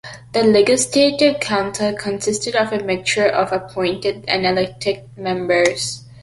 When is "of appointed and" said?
3.27-4.47